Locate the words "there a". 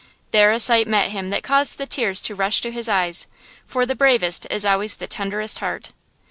0.31-0.59